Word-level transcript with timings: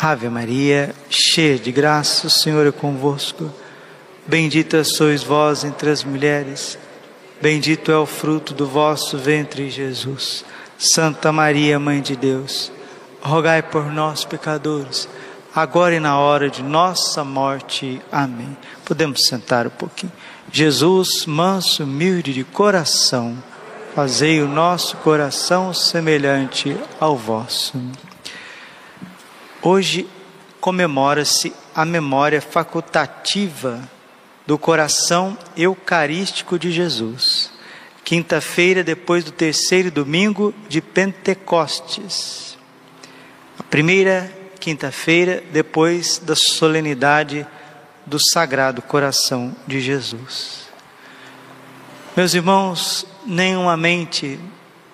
Ave 0.00 0.28
Maria, 0.28 0.94
cheia 1.10 1.58
de 1.58 1.72
graça, 1.72 2.28
o 2.28 2.30
Senhor 2.30 2.64
é 2.64 2.70
convosco. 2.70 3.52
Bendita 4.28 4.84
sois 4.84 5.24
vós 5.24 5.64
entre 5.64 5.90
as 5.90 6.04
mulheres, 6.04 6.78
bendito 7.42 7.90
é 7.90 7.98
o 7.98 8.06
fruto 8.06 8.54
do 8.54 8.64
vosso 8.64 9.18
ventre, 9.18 9.68
Jesus. 9.68 10.44
Santa 10.78 11.32
Maria, 11.32 11.80
Mãe 11.80 12.00
de 12.00 12.14
Deus, 12.14 12.70
rogai 13.20 13.60
por 13.60 13.90
nós, 13.90 14.24
pecadores, 14.24 15.08
agora 15.52 15.96
e 15.96 16.00
na 16.00 16.16
hora 16.16 16.48
de 16.48 16.62
nossa 16.62 17.24
morte. 17.24 18.00
Amém. 18.12 18.56
Podemos 18.84 19.26
sentar 19.26 19.66
um 19.66 19.70
pouquinho. 19.70 20.12
Jesus, 20.52 21.26
manso, 21.26 21.82
humilde 21.82 22.32
de 22.32 22.44
coração, 22.44 23.36
fazei 23.96 24.40
o 24.40 24.46
nosso 24.46 24.96
coração 24.98 25.74
semelhante 25.74 26.76
ao 27.00 27.16
vosso. 27.16 27.76
Hoje 29.60 30.08
comemora-se 30.60 31.52
a 31.74 31.84
memória 31.84 32.40
facultativa 32.40 33.80
do 34.46 34.56
coração 34.56 35.36
eucarístico 35.56 36.56
de 36.56 36.70
Jesus. 36.70 37.50
Quinta-feira, 38.04 38.84
depois 38.84 39.24
do 39.24 39.32
terceiro 39.32 39.90
domingo 39.90 40.54
de 40.68 40.80
Pentecostes. 40.80 42.56
A 43.58 43.62
primeira 43.64 44.32
quinta-feira, 44.60 45.42
depois 45.52 46.18
da 46.18 46.36
solenidade 46.36 47.44
do 48.06 48.18
Sagrado 48.18 48.80
Coração 48.80 49.54
de 49.66 49.80
Jesus. 49.80 50.68
Meus 52.16 52.32
irmãos, 52.32 53.06
nenhuma 53.26 53.76
mente 53.76 54.38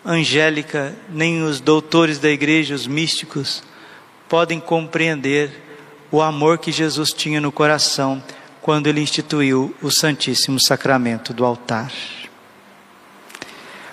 angélica, 0.05 0.95
nem 1.11 1.43
os 1.43 1.61
doutores 1.61 2.19
da 2.19 2.31
igreja, 2.31 2.75
os 2.75 2.87
místicos, 2.87 3.63
podem 4.35 4.59
compreender 4.59 5.63
o 6.11 6.21
amor 6.21 6.59
que 6.59 6.73
Jesus 6.73 7.13
tinha 7.13 7.41
no 7.41 7.53
coração 7.53 8.21
quando 8.61 8.89
ele 8.89 9.01
instituiu 9.01 9.73
o 9.81 9.93
Santíssimo 9.93 10.59
Sacramento 10.59 11.33
do 11.33 11.45
altar. 11.45 11.93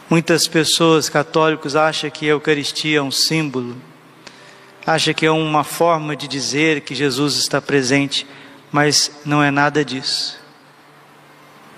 Muitas 0.10 0.48
pessoas 0.48 1.10
católicos 1.10 1.76
acham 1.76 2.10
que 2.10 2.26
a 2.26 2.30
Eucaristia 2.30 2.98
é 2.98 3.02
um 3.04 3.12
símbolo, 3.12 3.78
acham 4.84 5.14
que 5.14 5.28
é 5.28 5.32
uma 5.32 5.64
forma 5.64 6.16
de 6.16 6.28
dizer 6.28 6.82
que 6.82 6.96
Jesus 6.96 7.36
está 7.36 7.62
presente, 7.62 8.26
mas 8.72 9.12
não 9.24 9.44
é 9.44 9.52
nada 9.52 9.86
disso. 9.86 10.40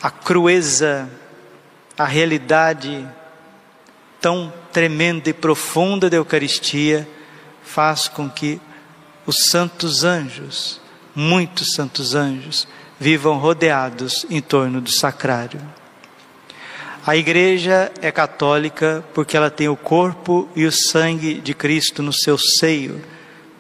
A 0.02 0.10
crueza, 0.10 1.10
a 1.98 2.06
realidade 2.06 3.06
tão 4.22 4.54
tremenda 4.72 5.30
e 5.30 5.34
profunda 5.34 6.10
da 6.10 6.16
Eucaristia 6.16 7.06
faz 7.74 8.08
com 8.08 8.30
que 8.30 8.62
os 9.26 9.46
santos 9.46 10.04
anjos, 10.04 10.80
muitos 11.16 11.74
santos 11.74 12.14
anjos, 12.14 12.68
vivam 13.00 13.40
rodeados 13.40 14.28
em 14.30 14.40
torno 14.42 14.80
do 14.80 14.92
sacrário. 14.92 15.60
A 17.04 17.18
igreja 17.18 17.92
é 18.00 18.12
católica 18.12 19.04
porque 19.12 19.36
ela 19.36 19.50
tem 19.50 19.68
o 19.70 19.76
corpo 19.76 20.48
e 20.56 20.66
o 20.66 20.72
sangue 20.72 21.42
de 21.42 21.56
Cristo 21.56 22.04
no 22.04 22.14
seu 22.14 22.38
seio. 22.38 23.02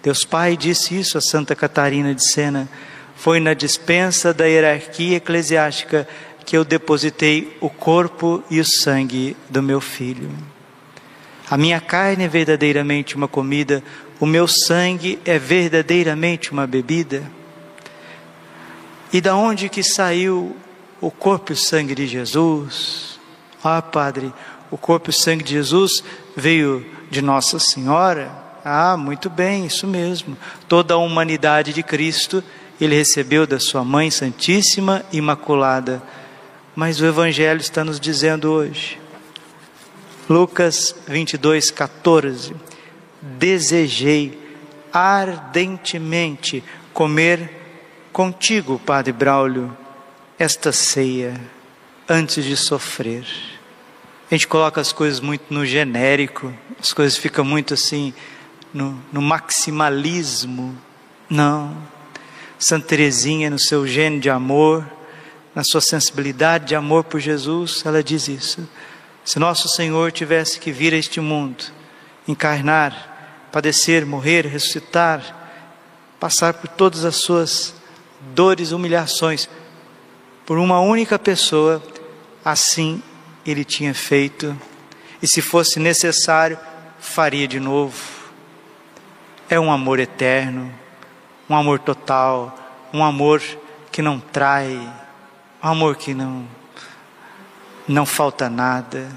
Deus 0.03 0.23
Pai 0.23 0.55
disse 0.55 0.97
isso 0.97 1.17
a 1.17 1.21
Santa 1.21 1.55
Catarina 1.55 2.13
de 2.13 2.23
Sena. 2.23 2.69
Foi 3.15 3.39
na 3.39 3.55
dispensa 3.55 4.31
da 4.31 4.45
hierarquia 4.45 5.17
eclesiástica 5.17 6.07
que 6.45 6.55
eu 6.55 6.63
depositei 6.63 7.57
o 7.59 7.69
corpo 7.69 8.43
e 8.47 8.59
o 8.59 8.65
sangue 8.65 9.35
do 9.49 9.63
meu 9.63 9.81
filho. 9.81 10.29
A 11.49 11.57
minha 11.57 11.81
carne 11.81 12.23
é 12.23 12.27
verdadeiramente 12.27 13.15
uma 13.15 13.27
comida, 13.27 13.83
o 14.19 14.25
meu 14.25 14.47
sangue 14.47 15.19
é 15.25 15.37
verdadeiramente 15.37 16.51
uma 16.51 16.65
bebida. 16.65 17.23
E 19.11 19.19
da 19.19 19.35
onde 19.35 19.69
que 19.69 19.83
saiu 19.83 20.55
o 21.01 21.11
corpo 21.11 21.51
e 21.51 21.53
o 21.53 21.57
sangue 21.57 21.93
de 21.93 22.07
Jesus? 22.07 23.19
Ah, 23.63 23.81
Padre, 23.81 24.33
o 24.71 24.77
corpo 24.77 25.09
e 25.09 25.11
o 25.11 25.13
sangue 25.13 25.43
de 25.43 25.53
Jesus 25.53 26.03
veio 26.35 26.85
de 27.11 27.21
Nossa 27.21 27.59
Senhora? 27.59 28.31
Ah, 28.63 28.95
muito 28.95 29.29
bem, 29.29 29.65
isso 29.65 29.85
mesmo. 29.85 30.37
Toda 30.69 30.93
a 30.93 30.97
humanidade 30.97 31.73
de 31.73 31.83
Cristo 31.83 32.41
ele 32.79 32.95
recebeu 32.95 33.45
da 33.45 33.59
sua 33.59 33.83
Mãe 33.83 34.09
Santíssima 34.09 35.03
Imaculada. 35.11 36.01
Mas 36.75 36.99
o 36.99 37.05
Evangelho 37.05 37.59
está 37.59 37.83
nos 37.83 37.99
dizendo 37.99 38.49
hoje 38.49 39.02
Lucas 40.29 40.95
22, 41.07 41.71
14. 41.71 42.55
Desejei 43.21 44.39
ardentemente 44.91 46.63
comer 46.93 47.61
contigo, 48.11 48.79
Padre 48.79 49.11
Braulio, 49.11 49.75
esta 50.37 50.71
ceia 50.71 51.39
antes 52.07 52.45
de 52.45 52.55
sofrer. 52.55 53.25
A 54.29 54.35
gente 54.35 54.47
coloca 54.47 54.79
as 54.79 54.93
coisas 54.93 55.19
muito 55.19 55.53
no 55.53 55.65
genérico, 55.65 56.53
as 56.79 56.93
coisas 56.93 57.17
ficam 57.17 57.43
muito 57.43 57.73
assim 57.73 58.13
no, 58.73 58.99
no 59.11 59.21
maximalismo. 59.21 60.77
Não. 61.29 61.75
Santa 62.57 62.87
Teresinha, 62.87 63.49
no 63.49 63.59
seu 63.59 63.85
gênio 63.85 64.19
de 64.19 64.29
amor, 64.29 64.89
na 65.53 65.63
sua 65.63 65.81
sensibilidade 65.81 66.67
de 66.67 66.75
amor 66.75 67.03
por 67.03 67.19
Jesus, 67.19 67.83
ela 67.85 68.03
diz 68.03 68.27
isso. 68.27 68.67
Se 69.23 69.39
nosso 69.39 69.69
Senhor 69.69 70.11
tivesse 70.11 70.59
que 70.59 70.71
vir 70.71 70.93
a 70.93 70.97
este 70.97 71.21
mundo, 71.21 71.63
encarnar, 72.27 73.47
padecer, 73.51 74.05
morrer, 74.05 74.45
ressuscitar, 74.45 75.43
passar 76.19 76.55
por 76.55 76.67
todas 76.67 77.05
as 77.05 77.15
suas 77.15 77.73
dores, 78.33 78.71
humilhações, 78.71 79.47
por 80.45 80.57
uma 80.57 80.79
única 80.79 81.17
pessoa, 81.17 81.81
assim 82.43 83.01
ele 83.45 83.63
tinha 83.63 83.93
feito, 83.93 84.57
e 85.21 85.27
se 85.27 85.41
fosse 85.41 85.79
necessário, 85.79 86.57
faria 86.99 87.47
de 87.47 87.59
novo. 87.59 87.97
É 89.49 89.59
um 89.59 89.71
amor 89.71 89.99
eterno, 89.99 90.73
um 91.49 91.55
amor 91.55 91.79
total, 91.79 92.57
um 92.93 93.03
amor 93.03 93.41
que 93.91 94.01
não 94.01 94.19
trai, 94.19 94.71
um 95.61 95.67
amor 95.67 95.95
que 95.95 96.13
não 96.13 96.47
não 97.87 98.05
falta 98.05 98.49
nada. 98.49 99.09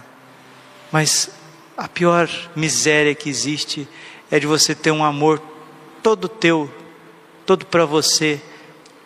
Mas 0.91 1.31
a 1.77 1.89
pior 1.89 2.29
miséria 2.55 3.15
que 3.15 3.29
existe 3.29 3.89
é 4.31 4.39
de 4.39 4.47
você 4.47 4.75
ter 4.75 4.91
um 4.91 5.05
amor 5.05 5.41
todo 6.03 6.29
teu, 6.29 6.73
todo 7.45 7.67
para 7.67 7.85
você, 7.85 8.41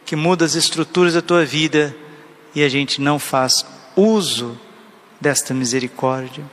que 0.05 0.17
muda 0.17 0.45
as 0.45 0.55
estruturas 0.55 1.15
da 1.15 1.23
tua 1.23 1.45
vida 1.45 1.95
e 2.55 2.63
a 2.63 2.69
gente 2.69 3.01
não 3.01 3.19
faz 3.19 3.65
uso 3.97 4.59
desta 5.21 5.53
misericórdia. 5.53 6.45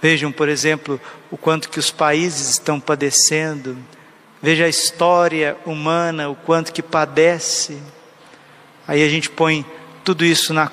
Vejam, 0.00 0.30
por 0.30 0.48
exemplo, 0.48 1.00
o 1.30 1.36
quanto 1.36 1.68
que 1.68 1.78
os 1.78 1.90
países 1.90 2.50
estão 2.50 2.78
padecendo. 2.78 3.76
Veja 4.42 4.64
a 4.64 4.68
história 4.68 5.56
humana, 5.64 6.28
o 6.28 6.34
quanto 6.34 6.72
que 6.72 6.82
padece. 6.82 7.78
Aí 8.86 9.02
a 9.02 9.08
gente 9.08 9.30
põe 9.30 9.64
tudo 10.04 10.24
isso 10.24 10.54
na 10.54 10.68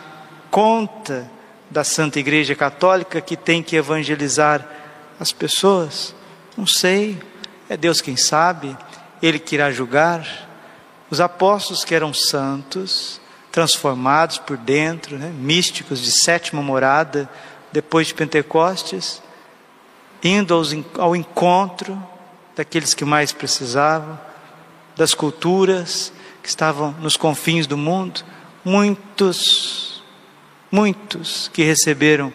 conta 0.54 1.28
da 1.68 1.84
Santa 1.84 2.20
Igreja 2.20 2.54
Católica 2.54 3.20
que 3.20 3.36
tem 3.36 3.64
que 3.64 3.76
evangelizar 3.76 4.64
as 5.20 5.32
pessoas? 5.32 6.14
Não 6.56 6.68
sei, 6.68 7.20
é 7.68 7.76
Deus 7.76 8.02
quem 8.02 8.16
sabe, 8.16 8.78
Ele 9.20 9.40
que 9.40 9.56
irá 9.56 9.72
julgar. 9.72 10.48
Os 11.10 11.20
apóstolos 11.20 11.84
que 11.84 11.96
eram 11.96 12.14
santos, 12.14 13.20
transformados 13.52 14.38
por 14.38 14.56
dentro, 14.56 15.18
né, 15.18 15.34
místicos 15.36 16.00
de 16.00 16.12
sétima 16.12 16.62
morada, 16.62 17.28
depois 17.72 18.06
de 18.06 18.14
Pentecostes, 18.14 19.24
indo 20.24 20.54
aos, 20.54 20.72
ao 21.00 21.16
encontro 21.16 22.00
daqueles 22.56 22.94
que 22.94 23.04
mais 23.04 23.32
precisavam, 23.32 24.20
das 24.96 25.16
culturas 25.16 26.14
que 26.44 26.48
estavam 26.48 26.92
nos 27.00 27.18
confins 27.18 27.66
do 27.66 27.76
mundo, 27.76 28.22
muitos 28.64 29.93
Muitos 30.74 31.52
que 31.54 31.62
receberam 31.62 32.34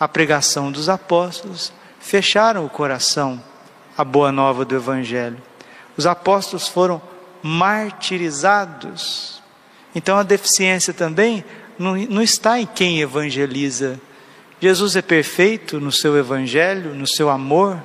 a 0.00 0.08
pregação 0.08 0.72
dos 0.72 0.88
apóstolos 0.88 1.70
fecharam 2.00 2.64
o 2.64 2.70
coração 2.70 3.38
à 3.98 4.02
boa 4.02 4.32
nova 4.32 4.64
do 4.64 4.74
Evangelho. 4.74 5.36
Os 5.94 6.06
apóstolos 6.06 6.68
foram 6.68 7.02
martirizados. 7.42 9.42
Então 9.94 10.16
a 10.16 10.22
deficiência 10.22 10.94
também 10.94 11.44
não, 11.78 11.96
não 11.96 12.22
está 12.22 12.58
em 12.58 12.64
quem 12.64 13.02
evangeliza. 13.02 14.00
Jesus 14.58 14.96
é 14.96 15.02
perfeito 15.02 15.78
no 15.78 15.92
seu 15.92 16.16
Evangelho, 16.16 16.94
no 16.94 17.06
seu 17.06 17.28
amor, 17.28 17.78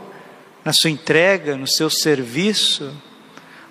na 0.63 0.71
sua 0.71 0.89
entrega, 0.89 1.57
no 1.57 1.67
seu 1.67 1.89
serviço. 1.89 2.95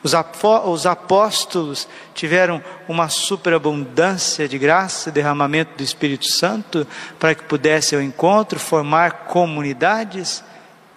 Os 0.02 0.86
apóstolos 0.86 1.86
tiveram 2.14 2.62
uma 2.88 3.10
superabundância 3.10 4.48
de 4.48 4.58
graça, 4.58 5.10
derramamento 5.10 5.76
do 5.76 5.82
Espírito 5.82 6.26
Santo, 6.26 6.86
para 7.18 7.34
que 7.34 7.44
pudessem 7.44 7.98
ao 7.98 8.04
encontro 8.04 8.58
formar 8.58 9.26
comunidades, 9.26 10.42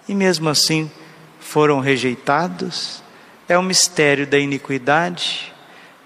e 0.07 0.15
mesmo 0.15 0.49
assim 0.49 0.89
foram 1.39 1.79
rejeitados. 1.79 3.03
é 3.47 3.57
o 3.57 3.63
mistério 3.63 4.25
da 4.25 4.39
iniquidade. 4.39 5.53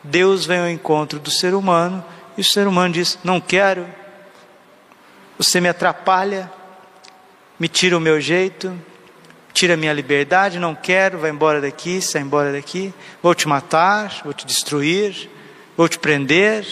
Deus 0.04 0.46
vem 0.46 0.60
ao 0.60 0.70
encontro 0.70 1.20
do 1.20 1.30
ser 1.30 1.54
humano 1.54 2.04
e 2.36 2.42
o 2.42 2.44
ser 2.44 2.68
humano 2.68 2.94
diz: 2.94 3.20
Não 3.24 3.40
quero, 3.40 3.86
você 5.38 5.62
me 5.62 5.70
atrapalha, 5.70 6.52
me 7.60 7.68
tira 7.68 7.96
o 7.96 8.02
meu 8.02 8.20
jeito, 8.20 8.76
tira 9.58 9.76
minha 9.76 9.92
liberdade, 9.92 10.60
não 10.60 10.76
quero, 10.76 11.18
vai 11.18 11.32
embora 11.32 11.60
daqui, 11.60 12.00
sai 12.00 12.22
embora 12.22 12.52
daqui, 12.52 12.94
vou 13.24 13.34
te 13.34 13.48
matar, 13.48 14.22
vou 14.24 14.32
te 14.32 14.46
destruir, 14.46 15.28
vou 15.76 15.90
te 15.90 15.98
prender. 15.98 16.64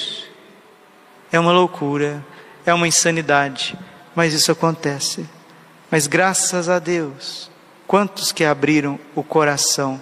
É 1.32 1.40
uma 1.40 1.52
loucura, 1.52 2.24
é 2.64 2.72
uma 2.72 2.88
insanidade, 2.88 3.76
mas 4.14 4.36
isso 4.36 4.52
acontece. 4.52 5.28
Mas 5.90 6.06
graças 6.06 6.70
a 6.70 6.78
Deus, 6.78 7.50
quantos 7.88 8.32
que 8.32 8.46
abriram 8.46 9.00
o 9.16 9.24
coração 9.24 10.00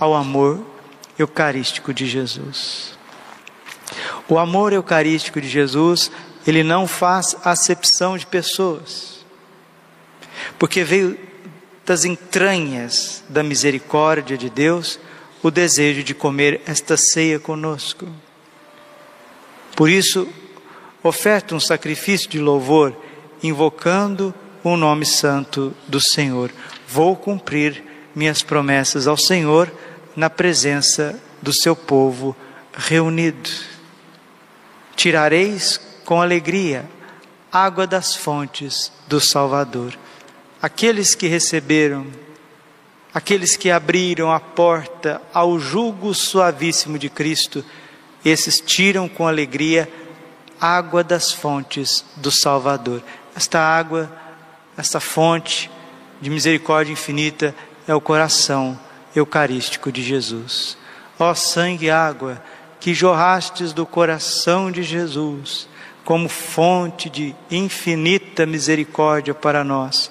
ao 0.00 0.14
amor 0.14 0.64
eucarístico 1.18 1.92
de 1.92 2.06
Jesus? 2.06 2.98
O 4.26 4.38
amor 4.38 4.72
eucarístico 4.72 5.38
de 5.38 5.50
Jesus, 5.50 6.10
ele 6.46 6.62
não 6.62 6.86
faz 6.86 7.36
acepção 7.44 8.16
de 8.16 8.26
pessoas, 8.26 9.22
porque 10.58 10.82
veio 10.82 11.25
das 11.86 12.04
entranhas 12.04 13.22
da 13.28 13.44
misericórdia 13.44 14.36
de 14.36 14.50
Deus 14.50 14.98
o 15.42 15.50
desejo 15.50 16.02
de 16.02 16.12
comer 16.12 16.60
esta 16.66 16.96
ceia 16.96 17.38
conosco. 17.38 18.08
Por 19.76 19.88
isso, 19.88 20.28
oferta 21.02 21.54
um 21.54 21.60
sacrifício 21.60 22.28
de 22.28 22.40
louvor, 22.40 22.96
invocando 23.40 24.34
o 24.64 24.76
nome 24.76 25.06
santo 25.06 25.72
do 25.86 26.00
Senhor. 26.00 26.50
Vou 26.88 27.14
cumprir 27.14 27.84
minhas 28.14 28.42
promessas 28.42 29.06
ao 29.06 29.16
Senhor 29.16 29.72
na 30.16 30.28
presença 30.28 31.20
do 31.40 31.52
seu 31.52 31.76
povo 31.76 32.34
reunido. 32.76 33.48
Tirareis 34.96 35.78
com 36.04 36.20
alegria 36.20 36.88
água 37.52 37.86
das 37.86 38.16
fontes 38.16 38.90
do 39.06 39.20
Salvador. 39.20 39.96
Aqueles 40.60 41.14
que 41.14 41.26
receberam, 41.26 42.06
aqueles 43.12 43.56
que 43.56 43.70
abriram 43.70 44.32
a 44.32 44.40
porta 44.40 45.20
ao 45.32 45.58
jugo 45.58 46.14
suavíssimo 46.14 46.98
de 46.98 47.08
Cristo, 47.08 47.64
esses 48.24 48.60
tiram 48.60 49.08
com 49.08 49.26
alegria 49.26 49.88
água 50.60 51.04
das 51.04 51.30
fontes 51.30 52.04
do 52.16 52.30
Salvador. 52.30 53.02
Esta 53.34 53.60
água, 53.60 54.10
esta 54.76 55.00
fonte 55.00 55.70
de 56.20 56.30
misericórdia 56.30 56.92
infinita 56.92 57.54
é 57.86 57.94
o 57.94 58.00
coração 58.00 58.78
eucarístico 59.14 59.92
de 59.92 60.02
Jesus. 60.02 60.76
Ó 61.18 61.34
sangue 61.34 61.86
e 61.86 61.90
água 61.90 62.42
que 62.80 62.94
jorrastes 62.94 63.72
do 63.72 63.84
coração 63.86 64.70
de 64.70 64.82
Jesus, 64.82 65.68
como 66.04 66.28
fonte 66.28 67.10
de 67.10 67.34
infinita 67.50 68.46
misericórdia 68.46 69.34
para 69.34 69.64
nós, 69.64 70.10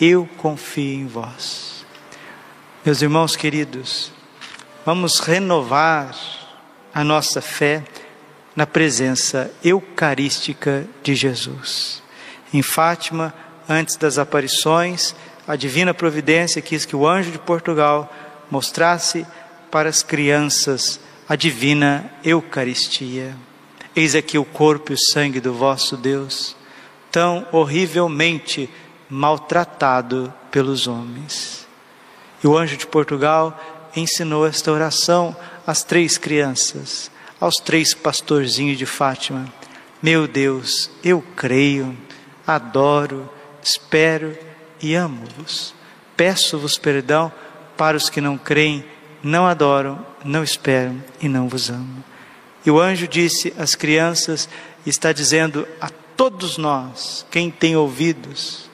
eu 0.00 0.28
confio 0.36 1.00
em 1.00 1.06
vós. 1.06 1.84
Meus 2.84 3.00
irmãos 3.00 3.36
queridos, 3.36 4.12
vamos 4.84 5.20
renovar 5.20 6.14
a 6.92 7.02
nossa 7.02 7.40
fé 7.40 7.82
na 8.54 8.66
presença 8.66 9.50
eucarística 9.62 10.86
de 11.02 11.14
Jesus. 11.14 12.02
Em 12.52 12.62
Fátima, 12.62 13.34
antes 13.68 13.96
das 13.96 14.18
aparições, 14.18 15.14
a 15.46 15.56
divina 15.56 15.92
providência 15.92 16.62
quis 16.62 16.84
que 16.84 16.94
o 16.94 17.06
anjo 17.06 17.30
de 17.30 17.38
Portugal 17.38 18.12
mostrasse 18.50 19.26
para 19.70 19.88
as 19.88 20.02
crianças 20.02 21.00
a 21.28 21.36
divina 21.36 22.10
Eucaristia. 22.22 23.34
Eis 23.96 24.14
aqui 24.14 24.38
o 24.38 24.44
corpo 24.44 24.92
e 24.92 24.94
o 24.94 24.98
sangue 24.98 25.40
do 25.40 25.54
vosso 25.54 25.96
Deus, 25.96 26.56
tão 27.10 27.46
horrivelmente 27.50 28.68
maltratado 29.08 30.32
pelos 30.50 30.86
homens. 30.86 31.66
E 32.42 32.46
o 32.46 32.56
anjo 32.56 32.76
de 32.76 32.86
Portugal 32.86 33.58
ensinou 33.96 34.46
esta 34.46 34.72
oração 34.72 35.36
às 35.66 35.82
três 35.82 36.18
crianças, 36.18 37.10
aos 37.40 37.56
três 37.56 37.94
pastorzinhos 37.94 38.78
de 38.78 38.86
Fátima. 38.86 39.46
Meu 40.02 40.28
Deus, 40.28 40.90
eu 41.02 41.24
creio, 41.34 41.96
adoro, 42.46 43.28
espero 43.62 44.36
e 44.80 44.94
amo-vos. 44.94 45.74
Peço-vos 46.16 46.78
perdão 46.78 47.32
para 47.76 47.96
os 47.96 48.10
que 48.10 48.20
não 48.20 48.36
creem, 48.36 48.84
não 49.22 49.46
adoram, 49.46 50.04
não 50.24 50.44
esperam 50.44 51.02
e 51.20 51.28
não 51.28 51.48
vos 51.48 51.70
amam. 51.70 52.04
E 52.64 52.70
o 52.70 52.80
anjo 52.80 53.08
disse 53.08 53.52
às 53.58 53.74
crianças, 53.74 54.48
está 54.86 55.12
dizendo 55.12 55.66
a 55.80 55.88
todos 56.16 56.56
nós, 56.56 57.26
quem 57.30 57.50
tem 57.50 57.76
ouvidos, 57.76 58.70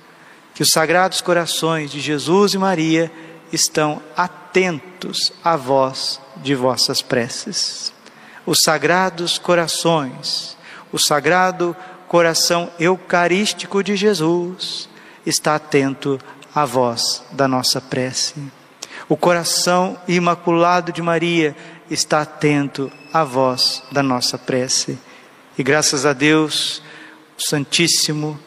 que 0.61 0.63
os 0.63 0.73
sagrados 0.73 1.23
corações 1.23 1.91
de 1.91 2.01
Jesus 2.01 2.53
e 2.53 2.59
Maria 2.59 3.11
estão 3.51 4.03
atentos 4.15 5.33
à 5.43 5.57
voz 5.57 6.21
de 6.37 6.55
vossas 6.55 7.01
preces. 7.01 7.95
Os 8.45 8.61
sagrados 8.61 9.39
corações, 9.39 10.59
o 10.93 10.99
sagrado 10.99 11.75
coração 12.07 12.71
eucarístico 12.79 13.83
de 13.83 13.97
Jesus 13.97 14.87
está 15.25 15.55
atento 15.55 16.21
à 16.55 16.67
voz 16.67 17.23
da 17.33 17.49
nossa 17.49 17.81
prece. 17.81 18.35
O 19.09 19.17
coração 19.17 19.99
imaculado 20.07 20.93
de 20.93 21.01
Maria 21.01 21.57
está 21.91 22.21
atento 22.21 22.93
à 23.15 23.25
voz 23.25 23.83
da 23.91 24.03
nossa 24.03 24.37
prece. 24.37 24.99
E 25.57 25.63
graças 25.63 26.05
a 26.05 26.13
Deus, 26.13 26.83
o 27.39 27.49
Santíssimo 27.49 28.39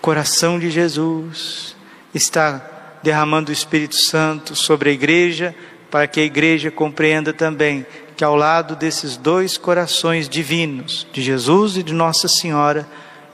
Coração 0.00 0.58
de 0.58 0.70
Jesus 0.70 1.76
está 2.14 2.98
derramando 3.02 3.50
o 3.50 3.52
Espírito 3.52 3.96
Santo 3.96 4.54
sobre 4.54 4.90
a 4.90 4.92
igreja, 4.92 5.54
para 5.90 6.06
que 6.06 6.20
a 6.20 6.24
igreja 6.24 6.70
compreenda 6.70 7.32
também 7.32 7.86
que 8.16 8.24
ao 8.24 8.34
lado 8.34 8.74
desses 8.74 9.16
dois 9.16 9.56
corações 9.56 10.28
divinos, 10.28 11.06
de 11.12 11.22
Jesus 11.22 11.76
e 11.76 11.84
de 11.84 11.92
Nossa 11.92 12.26
Senhora, 12.26 12.86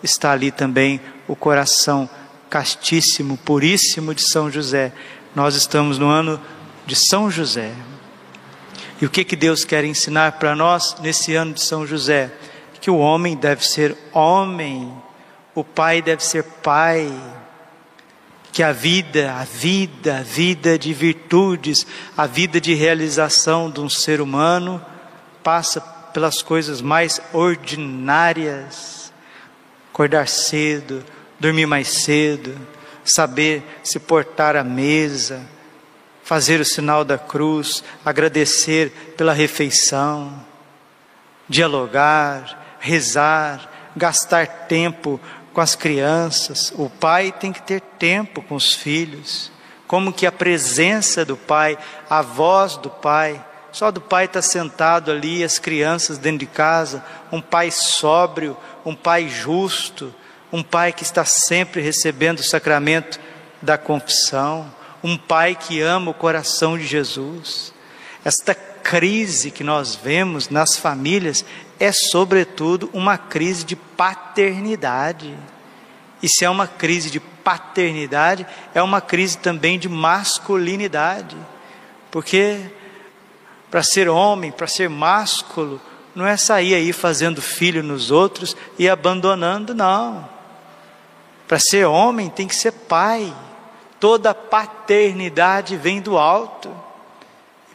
está 0.02 0.32
ali 0.32 0.50
também 0.50 1.00
o 1.26 1.34
coração 1.34 2.08
castíssimo, 2.50 3.38
puríssimo 3.38 4.14
de 4.14 4.22
São 4.22 4.50
José. 4.50 4.92
Nós 5.34 5.54
estamos 5.54 5.98
no 5.98 6.08
ano 6.08 6.38
de 6.86 6.94
São 6.94 7.30
José. 7.30 7.72
E 9.00 9.06
o 9.06 9.10
que, 9.10 9.24
que 9.24 9.34
Deus 9.34 9.64
quer 9.64 9.84
ensinar 9.84 10.32
para 10.32 10.54
nós 10.54 10.96
nesse 11.00 11.34
ano 11.34 11.54
de 11.54 11.62
São 11.62 11.86
José? 11.86 12.30
Que 12.78 12.90
o 12.90 12.98
homem 12.98 13.34
deve 13.34 13.66
ser 13.66 13.96
homem, 14.12 14.92
o 15.54 15.62
pai 15.62 16.02
deve 16.02 16.24
ser 16.24 16.42
pai, 16.42 17.12
que 18.52 18.62
a 18.62 18.72
vida, 18.72 19.32
a 19.32 19.44
vida, 19.44 20.18
a 20.18 20.22
vida 20.22 20.78
de 20.78 20.92
virtudes, 20.94 21.86
a 22.16 22.26
vida 22.26 22.60
de 22.60 22.72
realização 22.74 23.70
de 23.70 23.80
um 23.80 23.88
ser 23.88 24.20
humano 24.20 24.84
passa 25.42 25.80
pelas 25.80 26.40
coisas 26.42 26.80
mais 26.80 27.20
ordinárias. 27.32 29.12
Acordar 29.92 30.28
cedo, 30.28 31.04
dormir 31.38 31.66
mais 31.66 31.88
cedo, 31.88 32.56
saber 33.04 33.62
se 33.82 33.98
portar 33.98 34.56
à 34.56 34.64
mesa, 34.64 35.42
fazer 36.22 36.60
o 36.60 36.64
sinal 36.64 37.04
da 37.04 37.18
cruz, 37.18 37.82
agradecer 38.04 39.14
pela 39.16 39.32
refeição, 39.32 40.44
dialogar, 41.48 42.76
rezar, 42.80 43.70
gastar 43.96 44.46
tempo 44.46 45.20
com 45.54 45.60
as 45.60 45.76
crianças. 45.76 46.72
O 46.76 46.90
pai 46.90 47.32
tem 47.32 47.52
que 47.52 47.62
ter 47.62 47.80
tempo 47.80 48.42
com 48.42 48.56
os 48.56 48.74
filhos. 48.74 49.50
Como 49.86 50.12
que 50.12 50.26
a 50.26 50.32
presença 50.32 51.24
do 51.24 51.36
pai, 51.36 51.78
a 52.10 52.20
voz 52.20 52.76
do 52.76 52.90
pai, 52.90 53.42
só 53.70 53.90
do 53.90 54.00
pai 54.00 54.24
estar 54.24 54.40
tá 54.40 54.42
sentado 54.42 55.10
ali, 55.10 55.44
as 55.44 55.58
crianças 55.58 56.18
dentro 56.18 56.40
de 56.40 56.46
casa, 56.46 57.04
um 57.30 57.40
pai 57.40 57.70
sóbrio, 57.70 58.56
um 58.84 58.94
pai 58.94 59.28
justo, 59.28 60.12
um 60.52 60.62
pai 60.62 60.92
que 60.92 61.04
está 61.04 61.24
sempre 61.24 61.80
recebendo 61.80 62.40
o 62.40 62.44
sacramento 62.44 63.20
da 63.62 63.78
confissão, 63.78 64.70
um 65.02 65.16
pai 65.16 65.54
que 65.54 65.80
ama 65.80 66.10
o 66.10 66.14
coração 66.14 66.76
de 66.76 66.86
Jesus. 66.86 67.72
Esta 68.24 68.54
crise 68.54 69.50
que 69.50 69.64
nós 69.64 69.94
vemos 69.94 70.48
nas 70.48 70.76
famílias 70.76 71.44
é, 71.78 71.92
sobretudo, 71.92 72.88
uma 72.92 73.18
crise 73.18 73.64
de 73.64 73.76
paternidade. 73.76 75.34
E 76.22 76.28
se 76.28 76.44
é 76.44 76.50
uma 76.50 76.66
crise 76.66 77.10
de 77.10 77.20
paternidade, 77.20 78.46
é 78.74 78.82
uma 78.82 79.00
crise 79.00 79.38
também 79.38 79.78
de 79.78 79.88
masculinidade. 79.88 81.36
Porque 82.10 82.60
para 83.70 83.82
ser 83.82 84.08
homem, 84.08 84.52
para 84.52 84.66
ser 84.66 84.88
másculo, 84.88 85.80
não 86.14 86.26
é 86.26 86.36
sair 86.36 86.74
aí 86.74 86.92
fazendo 86.92 87.42
filho 87.42 87.82
nos 87.82 88.10
outros 88.10 88.56
e 88.78 88.88
abandonando, 88.88 89.74
não. 89.74 90.28
Para 91.48 91.58
ser 91.58 91.86
homem 91.86 92.30
tem 92.30 92.46
que 92.46 92.54
ser 92.54 92.72
pai. 92.72 93.34
Toda 93.98 94.34
paternidade 94.34 95.76
vem 95.76 96.00
do 96.00 96.16
alto. 96.16 96.70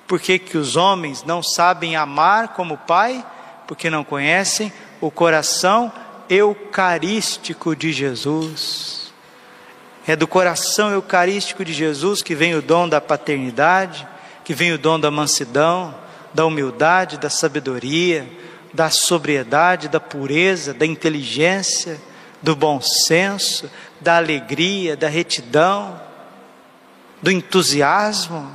Por 0.10 0.20
que, 0.20 0.40
que 0.40 0.58
os 0.58 0.76
homens 0.76 1.24
não 1.24 1.44
sabem 1.44 1.96
amar 1.96 2.50
como 2.50 2.76
Pai? 2.76 3.24
Porque 3.70 3.88
não 3.88 4.04
conhecem 4.04 4.74
o 5.00 5.12
coração 5.12 5.94
eucarístico 6.28 7.76
de 7.76 7.94
Jesus. 7.94 9.14
É 10.08 10.16
do 10.16 10.28
coração 10.28 10.90
eucarístico 10.90 11.64
de 11.64 11.72
Jesus 11.72 12.24
que 12.24 12.34
vem 12.34 12.56
o 12.56 12.64
dom 12.64 12.90
da 12.90 13.00
paternidade, 13.00 14.08
que 14.44 14.56
vem 14.56 14.74
o 14.74 14.78
dom 14.80 15.00
da 15.00 15.12
mansidão, 15.12 15.94
da 16.34 16.48
humildade, 16.48 17.20
da 17.20 17.30
sabedoria, 17.30 18.28
da 18.74 18.90
sobriedade, 18.90 19.88
da 19.88 20.00
pureza, 20.00 20.74
da 20.74 20.88
inteligência, 20.88 22.02
do 22.42 22.56
bom 22.56 22.82
senso, 22.82 23.70
da 24.02 24.18
alegria, 24.18 24.98
da 24.98 25.08
retidão, 25.08 26.02
do 27.22 27.30
entusiasmo. 27.30 28.52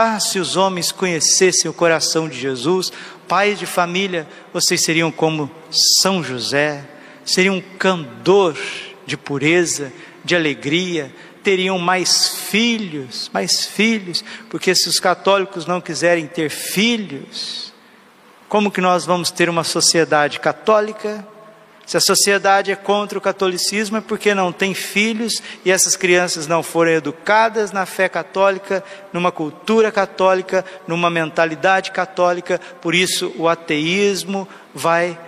Ah, 0.00 0.20
se 0.20 0.38
os 0.38 0.54
homens 0.54 0.92
conhecessem 0.92 1.68
o 1.68 1.74
coração 1.74 2.28
de 2.28 2.38
Jesus, 2.38 2.92
pais 3.26 3.58
de 3.58 3.66
família, 3.66 4.28
vocês 4.52 4.80
seriam 4.80 5.10
como 5.10 5.50
São 5.72 6.22
José, 6.22 6.84
seriam 7.24 7.56
um 7.56 7.60
candor 7.60 8.56
de 9.04 9.16
pureza, 9.16 9.92
de 10.24 10.36
alegria, 10.36 11.12
teriam 11.42 11.80
mais 11.80 12.28
filhos, 12.28 13.28
mais 13.34 13.64
filhos, 13.64 14.24
porque 14.48 14.72
se 14.72 14.88
os 14.88 15.00
católicos 15.00 15.66
não 15.66 15.80
quiserem 15.80 16.28
ter 16.28 16.48
filhos, 16.48 17.72
como 18.48 18.70
que 18.70 18.80
nós 18.80 19.04
vamos 19.04 19.32
ter 19.32 19.50
uma 19.50 19.64
sociedade 19.64 20.38
católica? 20.38 21.26
Se 21.88 21.96
a 21.96 22.00
sociedade 22.00 22.70
é 22.70 22.76
contra 22.76 23.16
o 23.16 23.20
catolicismo 23.20 23.96
é 23.96 24.02
porque 24.02 24.34
não 24.34 24.52
tem 24.52 24.74
filhos 24.74 25.42
e 25.64 25.70
essas 25.70 25.96
crianças 25.96 26.46
não 26.46 26.62
foram 26.62 26.90
educadas 26.90 27.72
na 27.72 27.86
fé 27.86 28.10
católica, 28.10 28.84
numa 29.10 29.32
cultura 29.32 29.90
católica, 29.90 30.62
numa 30.86 31.08
mentalidade 31.08 31.90
católica, 31.90 32.60
por 32.82 32.94
isso 32.94 33.32
o 33.38 33.48
ateísmo 33.48 34.46
vai 34.74 35.18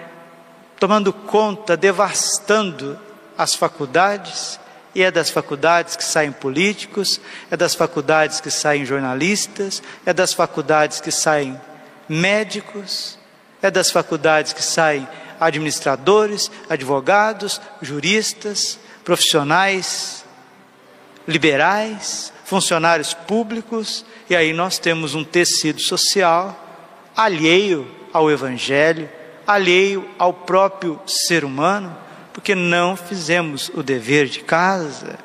tomando 0.79 1.15
conta, 1.15 1.79
devastando 1.79 2.99
as 3.39 3.55
faculdades, 3.55 4.61
e 4.95 5.03
é 5.03 5.11
das 5.11 5.31
faculdades 5.31 5.97
que 5.97 6.05
saem 6.05 6.31
políticos, 6.31 7.23
é 7.51 7.57
das 7.57 7.75
faculdades 7.75 8.39
que 8.39 8.51
saem 8.51 8.85
jornalistas, 8.85 9.83
é 10.05 10.13
das 10.13 10.35
faculdades 10.35 11.01
que 11.01 11.11
saem 11.11 11.59
médicos, 12.07 13.19
é 13.63 13.71
das 13.71 13.91
faculdades 13.91 14.53
que 14.53 14.63
saem 14.63 15.09
administradores, 15.41 16.51
advogados, 16.69 17.61
juristas, 17.81 18.79
profissionais, 19.03 20.25
liberais, 21.27 22.33
funcionários 22.45 23.15
públicos, 23.15 24.05
e 24.29 24.37
aí 24.37 24.53
nós 24.53 24.79
temos 24.79 25.15
um 25.15 25.25
tecido 25.25 25.81
social 25.81 26.69
alheio 27.17 27.91
ao 28.13 28.31
Evangelho, 28.31 29.09
alheio 29.47 30.09
ao 30.19 30.33
próprio 30.33 31.01
ser 31.07 31.45
humano, 31.45 31.97
porque 32.33 32.55
não 32.55 32.97
fizemos 32.97 33.71
o 33.75 33.83
dever 33.83 34.27
de 34.27 34.41
casa, 34.41 35.19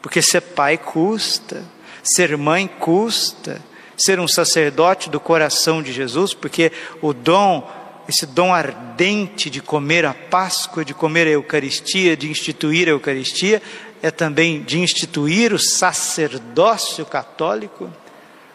porque 0.00 0.20
ser 0.20 0.40
pai 0.40 0.76
custa, 0.76 1.62
ser 2.02 2.36
mãe 2.36 2.66
custa, 2.66 3.60
ser 3.96 4.18
um 4.18 4.28
sacerdote 4.28 5.08
do 5.08 5.20
coração 5.20 5.82
de 5.82 5.92
Jesus, 5.92 6.34
porque 6.34 6.72
o 7.00 7.12
dom 7.12 7.70
esse 8.12 8.26
dom 8.26 8.52
ardente 8.52 9.48
de 9.48 9.62
comer 9.62 10.04
a 10.04 10.12
Páscoa, 10.12 10.84
de 10.84 10.92
comer 10.92 11.26
a 11.26 11.30
Eucaristia, 11.30 12.14
de 12.14 12.30
instituir 12.30 12.86
a 12.86 12.90
Eucaristia, 12.90 13.62
é 14.02 14.10
também 14.10 14.62
de 14.62 14.78
instituir 14.78 15.54
o 15.54 15.58
sacerdócio 15.58 17.06
católico. 17.06 17.90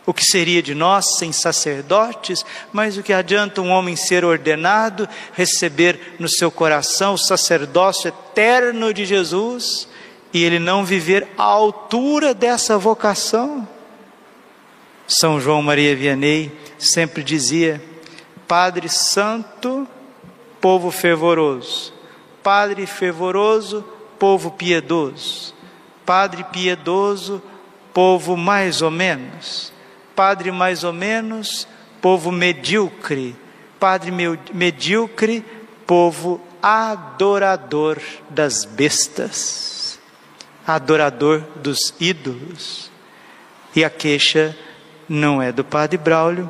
O 0.06 0.14
que 0.14 0.24
seria 0.24 0.62
de 0.62 0.76
nós 0.76 1.18
sem 1.18 1.32
sacerdotes? 1.32 2.46
Mas 2.72 2.98
o 2.98 3.04
que 3.04 3.12
adianta 3.12 3.60
um 3.60 3.72
homem 3.72 3.96
ser 3.96 4.24
ordenado, 4.24 5.10
receber 5.34 6.16
no 6.20 6.30
seu 6.30 6.52
coração 6.52 7.16
o 7.16 7.18
sacerdócio 7.18 8.10
eterno 8.10 8.94
de 8.94 9.06
Jesus 9.06 9.88
e 10.32 10.44
ele 10.44 10.60
não 10.60 10.86
viver 10.86 11.28
à 11.36 11.44
altura 11.44 12.32
dessa 12.34 12.78
vocação? 12.78 13.68
São 15.08 15.42
João 15.42 15.64
Maria 15.64 15.96
Vianney 15.96 16.52
sempre 16.78 17.24
dizia: 17.24 17.82
Padre 18.48 18.88
Santo, 18.88 19.88
povo 20.62 20.90
fervoroso. 20.90 21.94
Padre 22.42 22.86
fervoroso, 22.86 23.84
povo 24.18 24.52
piedoso. 24.52 25.54
Padre 26.06 26.44
piedoso, 26.46 27.42
povo 27.94 28.38
mais 28.38 28.82
ou 28.82 28.90
menos. 28.90 29.74
Padre 30.16 30.52
mais 30.52 30.84
ou 30.84 30.94
menos, 30.94 31.68
povo 32.02 32.32
medíocre. 32.32 33.36
Padre 33.80 34.12
medíocre, 34.54 35.46
povo 35.86 36.42
adorador 36.62 38.00
das 38.30 38.66
bestas, 38.66 40.00
adorador 40.66 41.42
dos 41.56 41.94
ídolos. 42.00 42.90
E 43.76 43.84
a 43.84 43.90
queixa 43.90 44.58
não 45.08 45.42
é 45.42 45.52
do 45.52 45.64
Padre 45.64 45.98
Braulio, 45.98 46.50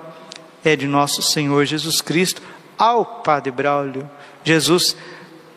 é 0.68 0.76
de 0.76 0.88
nosso 0.88 1.22
Senhor 1.22 1.66
Jesus 1.66 2.02
Cristo 2.02 2.42
ao 2.78 3.06
Padre 3.06 3.52
Braulio. 3.52 4.10
Jesus 4.44 4.96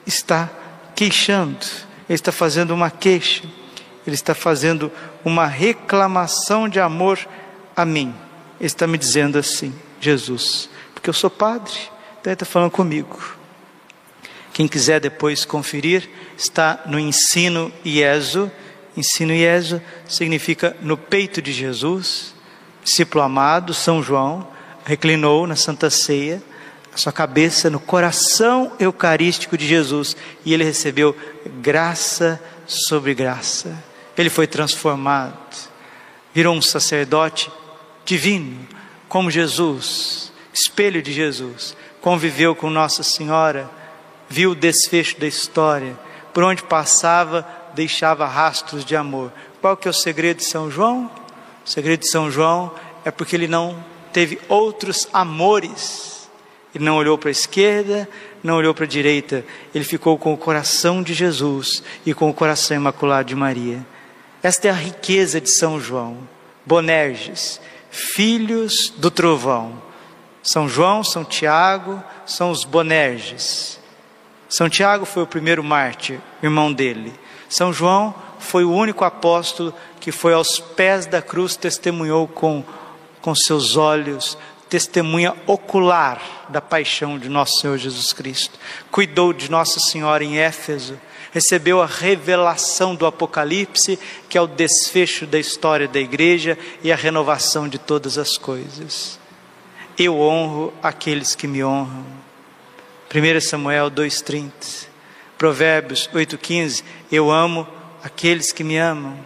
está 0.07 0.49
queixando, 0.95 1.59
ele 2.09 2.17
está 2.17 2.33
fazendo 2.33 2.73
uma 2.73 2.90
queixa, 2.90 3.45
ele 4.07 4.14
está 4.14 4.35
fazendo 4.35 4.90
uma 5.25 5.47
reclamação 5.47 6.69
de 6.69 6.81
amor 6.81 7.19
a 7.76 7.85
mim. 7.85 8.14
Ele 8.59 8.67
está 8.67 8.87
me 8.87 8.99
dizendo 8.99 9.38
assim, 9.38 9.75
Jesus, 10.00 10.69
porque 10.95 11.09
eu 11.09 11.14
sou 11.14 11.31
padre, 11.31 11.73
então 12.21 12.31
ele 12.31 12.35
está 12.35 12.47
falando 12.47 12.71
comigo. 12.71 13.19
Quem 14.52 14.67
quiser 14.67 15.00
depois 15.00 15.45
conferir, 15.45 16.09
está 16.37 16.83
no 16.87 16.99
ensino 16.99 17.73
IESO. 17.85 18.50
Ensino 18.97 19.33
IESO 19.33 19.81
significa 20.07 20.76
no 20.83 20.97
peito 20.97 21.40
de 21.40 21.52
Jesus, 21.52 22.35
discípulo 22.83 23.23
amado, 23.23 23.73
São 23.73 24.02
João 24.02 24.47
reclinou 24.85 25.47
na 25.47 25.57
Santa 25.57 25.91
Ceia, 25.91 26.43
a 26.93 26.97
sua 26.97 27.13
cabeça 27.13 27.71
no 27.71 27.79
coração 27.79 28.73
eucarístico 28.79 29.57
de 29.57 29.67
Jesus 29.67 30.17
e 30.45 30.53
ele 30.53 30.65
recebeu 30.65 31.17
graça 31.61 32.43
sobre 32.67 33.15
graça. 33.15 33.77
Ele 34.17 34.29
foi 34.29 34.47
transformado, 34.47 35.39
virou 36.35 36.55
um 36.55 36.61
sacerdote 36.61 37.51
divino, 38.05 38.67
como 39.09 39.31
Jesus, 39.31 40.33
espelho 40.53 41.03
de 41.03 41.13
Jesus. 41.13 41.77
Conviveu 42.01 42.55
com 42.55 42.69
Nossa 42.69 43.03
Senhora, 43.03 43.71
viu 44.29 44.51
o 44.51 44.55
desfecho 44.55 45.19
da 45.21 45.27
história, 45.27 45.99
por 46.35 46.43
onde 46.43 46.63
passava, 46.63 47.47
deixava 47.75 48.27
rastros 48.27 48.85
de 48.85 48.97
amor. 48.97 49.33
Qual 49.61 49.77
que 49.77 49.87
é 49.87 49.91
o 49.91 49.95
segredo 49.95 50.39
de 50.39 50.45
São 50.45 50.71
João? 50.71 51.11
O 51.65 51.69
segredo 51.69 52.01
de 52.01 52.09
São 52.09 52.31
João 52.31 52.75
é 53.05 53.11
porque 53.11 53.37
ele 53.37 53.49
não 53.49 53.85
teve 54.12 54.40
outros 54.49 55.09
amores. 55.12 56.29
Ele 56.75 56.85
não 56.85 56.97
olhou 56.97 57.19
para 57.19 57.31
a 57.31 57.33
esquerda, 57.33 58.09
não 58.43 58.57
olhou 58.57 58.75
para 58.75 58.85
a 58.85 58.88
direita, 58.88 59.45
ele 59.75 59.85
ficou 59.85 60.17
com 60.17 60.33
o 60.33 60.38
coração 60.38 61.02
de 61.02 61.12
Jesus 61.12 61.83
e 62.07 62.14
com 62.14 62.31
o 62.31 62.35
coração 62.35 62.76
imaculado 62.76 63.29
de 63.29 63.35
Maria. 63.35 63.85
Esta 64.43 64.69
é 64.69 64.71
a 64.71 64.75
riqueza 64.75 65.40
de 65.40 65.50
São 65.50 65.81
João. 65.81 66.17
Bonerges, 66.64 67.61
filhos 67.90 68.93
do 68.97 69.11
trovão. 69.11 69.83
São 70.43 70.69
João, 70.69 71.05
São 71.05 71.25
Tiago, 71.25 72.02
são 72.25 72.50
os 72.50 72.64
Bonerges. 72.64 73.79
São 74.49 74.69
Tiago 74.69 75.05
foi 75.05 75.23
o 75.23 75.26
primeiro 75.26 75.62
mártir, 75.62 76.21
irmão 76.43 76.73
dele. 76.73 77.12
São 77.49 77.73
João 77.73 78.14
foi 78.38 78.64
o 78.64 78.73
único 78.73 79.05
apóstolo 79.05 79.75
que 80.00 80.11
foi 80.11 80.33
aos 80.33 80.59
pés 80.59 81.05
da 81.05 81.21
cruz, 81.21 81.57
testemunhou 81.57 82.26
com 82.26 82.64
com 83.21 83.35
seus 83.35 83.77
olhos, 83.77 84.37
testemunha 84.69 85.35
ocular 85.47 86.47
da 86.49 86.61
paixão 86.61 87.19
de 87.19 87.29
nosso 87.29 87.61
Senhor 87.61 87.77
Jesus 87.77 88.12
Cristo. 88.12 88.59
Cuidou 88.91 89.33
de 89.33 89.50
Nossa 89.50 89.81
Senhora 89.81 90.23
em 90.23 90.39
Éfeso, 90.39 90.99
recebeu 91.33 91.83
a 91.83 91.87
revelação 91.87 92.95
do 92.95 93.05
Apocalipse, 93.05 93.99
que 94.29 94.39
é 94.39 94.41
o 94.41 94.47
desfecho 94.47 95.27
da 95.27 95.39
história 95.39 95.89
da 95.89 95.99
igreja 95.99 96.57
e 96.83 96.93
a 96.93 96.97
renovação 96.97 97.69
de 97.69 97.79
todas 97.79 98.17
as 98.17 98.39
coisas. 98.39 99.19
Eu 99.99 100.19
honro 100.21 100.73
aqueles 100.83 101.35
que 101.35 101.47
me 101.47 101.62
honram. 101.65 102.07
1 103.12 103.41
Samuel 103.41 103.91
2,30. 103.91 104.89
Provérbios 105.37 106.09
8,15. 106.15 106.85
Eu 107.11 107.31
amo 107.31 107.67
aqueles 108.03 108.53
que 108.53 108.62
me 108.62 108.77
amam. 108.77 109.19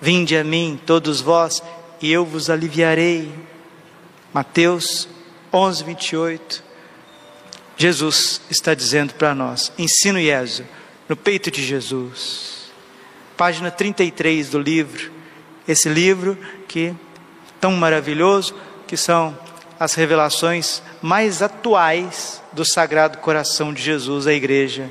Vinde 0.00 0.36
a 0.36 0.44
mim, 0.44 0.78
todos 0.84 1.20
vós 1.20 1.62
e 2.00 2.12
eu 2.12 2.24
vos 2.24 2.50
aliviarei. 2.50 3.32
Mateus 4.32 5.08
11, 5.52 5.84
28. 5.84 6.64
Jesus 7.76 8.40
está 8.50 8.74
dizendo 8.74 9.14
para 9.14 9.34
nós: 9.34 9.72
ensino 9.78 10.18
Ieso, 10.18 10.64
no 11.08 11.16
peito 11.16 11.50
de 11.50 11.64
Jesus. 11.64 12.66
Página 13.36 13.70
33 13.70 14.50
do 14.50 14.58
livro, 14.58 15.10
esse 15.68 15.88
livro 15.88 16.38
que 16.66 16.94
tão 17.60 17.72
maravilhoso, 17.72 18.54
que 18.86 18.96
são 18.96 19.36
as 19.78 19.94
revelações 19.94 20.82
mais 21.02 21.42
atuais 21.42 22.42
do 22.52 22.64
Sagrado 22.64 23.18
Coração 23.18 23.72
de 23.72 23.82
Jesus 23.82 24.26
à 24.26 24.32
igreja. 24.32 24.90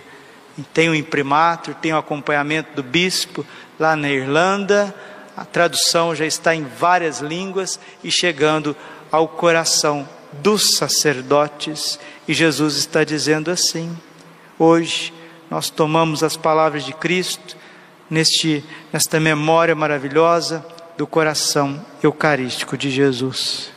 Tem 0.74 0.90
o 0.90 0.96
imprimatur, 0.96 1.74
tem 1.76 1.92
o 1.94 1.98
acompanhamento 1.98 2.76
do 2.76 2.84
bispo 2.84 3.46
lá 3.80 3.96
na 3.96 4.10
Irlanda, 4.10 4.94
a 5.36 5.44
tradução 5.44 6.16
já 6.16 6.26
está 6.26 6.56
em 6.56 6.64
várias 6.64 7.20
línguas 7.20 7.80
e 8.04 8.12
chegando 8.12 8.76
ao 9.12 9.28
coração 9.28 10.08
dos 10.34 10.78
sacerdotes. 10.78 12.00
E 12.28 12.34
Jesus 12.34 12.78
está 12.78 13.04
dizendo 13.04 13.52
assim: 13.52 13.96
hoje 14.58 15.14
nós 15.50 15.70
tomamos 15.70 16.24
as 16.24 16.38
palavras 16.38 16.84
de 16.84 16.94
Cristo 16.94 17.58
neste, 18.10 18.64
nesta 18.92 19.20
memória 19.20 19.76
maravilhosa 19.76 20.66
do 20.98 21.06
coração 21.06 21.84
eucarístico 22.02 22.78
de 22.78 22.90
Jesus. 22.90 23.72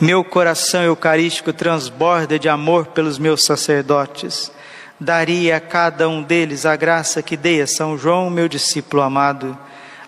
Meu 0.00 0.24
coração 0.24 0.82
eucarístico 0.82 1.52
transborda 1.52 2.38
de 2.38 2.48
amor 2.48 2.86
pelos 2.86 3.18
meus 3.18 3.44
sacerdotes. 3.44 4.50
Daria 4.98 5.56
a 5.56 5.60
cada 5.60 6.08
um 6.08 6.22
deles 6.22 6.66
a 6.66 6.76
graça 6.76 7.22
que 7.22 7.36
dei 7.36 7.62
a 7.62 7.66
São 7.66 7.96
João, 7.96 8.28
meu 8.28 8.48
discípulo 8.48 9.02
amado, 9.02 9.56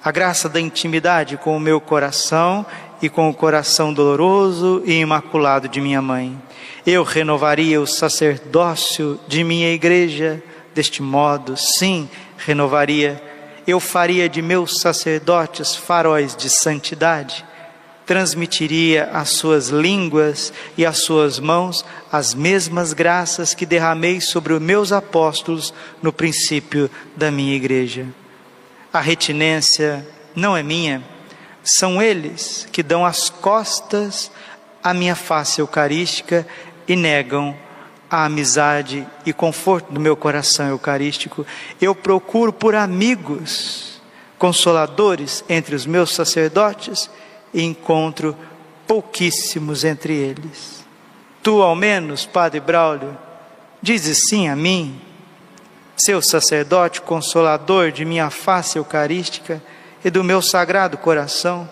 a 0.04 0.12
graça 0.12 0.50
da 0.50 0.60
intimidade 0.60 1.38
com 1.38 1.56
o 1.56 1.60
meu 1.60 1.80
coração 1.80 2.66
e 3.00 3.08
com 3.08 3.30
o 3.30 3.34
coração 3.34 3.94
doloroso 3.94 4.82
e 4.84 5.00
imaculado 5.00 5.66
de 5.66 5.80
minha 5.80 6.02
mãe. 6.02 6.38
Eu 6.86 7.02
renovaria 7.02 7.80
o 7.80 7.86
sacerdócio 7.86 9.18
de 9.26 9.42
minha 9.42 9.72
igreja 9.72 10.42
deste 10.74 11.00
modo, 11.00 11.56
sim, 11.56 12.06
renovaria. 12.36 13.22
Eu 13.66 13.80
faria 13.80 14.28
de 14.28 14.42
meus 14.42 14.80
sacerdotes 14.80 15.74
faróis 15.74 16.36
de 16.36 16.50
santidade 16.50 17.44
transmitiria 18.06 19.04
às 19.14 19.30
suas 19.30 19.68
línguas 19.68 20.52
e 20.76 20.84
às 20.84 20.98
suas 20.98 21.38
mãos 21.38 21.82
as 22.12 22.34
mesmas 22.34 22.92
graças 22.92 23.54
que 23.54 23.64
derramei 23.64 24.20
sobre 24.20 24.52
os 24.52 24.60
meus 24.60 24.92
apóstolos 24.92 25.72
no 26.02 26.12
princípio 26.12 26.90
da 27.16 27.30
minha 27.30 27.56
igreja. 27.56 28.06
A 28.94 29.00
retinência 29.00 30.06
não 30.36 30.56
é 30.56 30.62
minha, 30.62 31.02
são 31.64 32.00
eles 32.00 32.68
que 32.70 32.80
dão 32.80 33.04
as 33.04 33.28
costas 33.28 34.30
à 34.84 34.94
minha 34.94 35.16
face 35.16 35.60
eucarística 35.60 36.46
e 36.86 36.94
negam 36.94 37.56
a 38.08 38.24
amizade 38.24 39.04
e 39.26 39.32
conforto 39.32 39.92
do 39.92 39.98
meu 39.98 40.14
coração 40.16 40.68
eucarístico. 40.68 41.44
Eu 41.80 41.92
procuro 41.92 42.52
por 42.52 42.76
amigos, 42.76 44.00
consoladores 44.38 45.42
entre 45.48 45.74
os 45.74 45.86
meus 45.86 46.14
sacerdotes 46.14 47.10
e 47.52 47.64
encontro 47.64 48.36
pouquíssimos 48.86 49.82
entre 49.82 50.14
eles. 50.14 50.84
Tu, 51.42 51.60
ao 51.60 51.74
menos, 51.74 52.26
Padre 52.26 52.60
Braulio, 52.60 53.18
dizes 53.82 54.28
sim 54.28 54.46
a 54.46 54.54
mim, 54.54 55.00
seu 55.96 56.20
sacerdote 56.20 57.00
consolador 57.00 57.90
de 57.90 58.04
minha 58.04 58.30
face 58.30 58.78
eucarística 58.78 59.62
e 60.04 60.10
do 60.10 60.24
meu 60.24 60.42
sagrado 60.42 60.98
coração, 60.98 61.68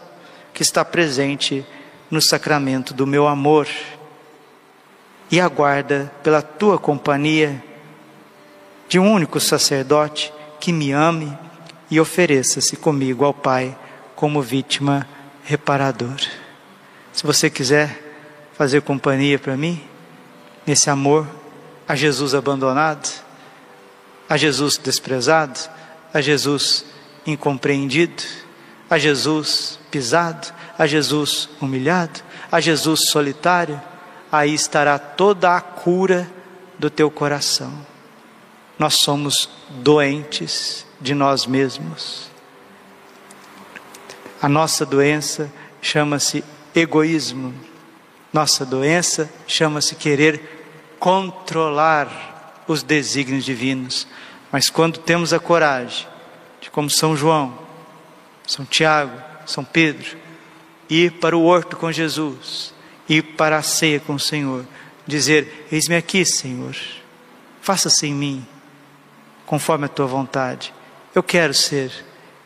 que 0.55 0.63
está 0.63 0.85
presente 0.85 1.67
no 2.11 2.21
sacramento 2.21 2.95
do 2.95 3.07
meu 3.07 3.27
amor, 3.27 3.67
e 5.31 5.41
aguarda 5.41 6.13
pela 6.23 6.43
tua 6.43 6.79
companhia 6.79 7.63
de 8.89 8.99
um 8.99 9.11
único 9.11 9.41
sacerdote 9.41 10.33
que 10.61 10.73
me 10.73 10.93
ame 10.93 11.37
e 11.91 11.99
ofereça-se 11.99 12.77
comigo 12.77 13.25
ao 13.25 13.33
Pai 13.33 13.77
como 14.15 14.43
vítima 14.43 15.09
reparador. 15.43 16.21
Se 17.13 17.25
você 17.25 17.49
quiser 17.49 17.99
fazer 18.53 18.83
companhia 18.83 19.39
para 19.39 19.57
mim, 19.57 19.83
nesse 20.67 20.91
amor 20.91 21.27
a 21.89 21.97
Jesus 21.97 22.35
abandonado, 22.35 23.22
a 24.33 24.37
Jesus 24.39 24.79
desprezado, 24.79 25.61
a 26.11 26.19
Jesus 26.23 26.87
incompreendido, 27.27 28.23
a 28.89 28.97
Jesus 28.97 29.79
pisado, 29.91 30.49
a 30.79 30.87
Jesus 30.87 31.51
humilhado, 31.61 32.21
a 32.51 32.59
Jesus 32.59 33.11
solitário, 33.11 33.79
aí 34.33 34.55
estará 34.55 34.99
toda 34.99 35.55
a 35.55 35.61
cura 35.61 36.27
do 36.79 36.89
teu 36.89 37.11
coração. 37.11 37.71
Nós 38.79 38.95
somos 39.01 39.51
doentes 39.69 40.87
de 40.99 41.13
nós 41.13 41.45
mesmos. 41.45 42.31
A 44.41 44.49
nossa 44.49 44.87
doença 44.87 45.53
chama-se 45.83 46.43
egoísmo. 46.75 47.53
Nossa 48.33 48.65
doença 48.65 49.31
chama-se 49.47 49.95
querer 49.95 50.97
controlar 50.99 52.32
os 52.73 52.83
desígnios 52.83 53.45
divinos. 53.45 54.07
Mas 54.51 54.69
quando 54.69 54.99
temos 54.99 55.33
a 55.33 55.39
coragem 55.39 56.07
de, 56.61 56.71
como 56.71 56.91
São 56.91 57.17
João, 57.17 57.59
São 58.47 58.65
Tiago, 58.65 59.17
São 59.47 59.65
Pedro, 59.65 60.17
ir 60.89 61.13
para 61.13 61.37
o 61.37 61.45
horto 61.45 61.77
com 61.77 61.91
Jesus, 61.91 62.75
ir 63.09 63.23
para 63.23 63.57
a 63.57 63.63
ceia 63.63 64.01
com 64.01 64.15
o 64.15 64.21
Senhor, 64.21 64.65
dizer: 65.07 65.67
Eis-me 65.71 65.97
aqui, 65.97 66.25
Senhor, 66.25 66.77
faça-se 67.61 68.07
em 68.07 68.15
mim, 68.15 68.47
conforme 69.47 69.87
a 69.87 69.89
tua 69.89 70.07
vontade. 70.07 70.73
Eu 71.15 71.23
quero 71.23 71.55
ser 71.55 71.93